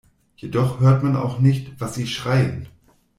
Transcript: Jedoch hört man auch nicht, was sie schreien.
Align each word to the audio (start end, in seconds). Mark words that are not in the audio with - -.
Jedoch 0.35 0.79
hört 0.79 1.03
man 1.03 1.15
auch 1.15 1.37
nicht, 1.37 1.79
was 1.79 1.93
sie 1.93 2.07
schreien. 2.07 2.67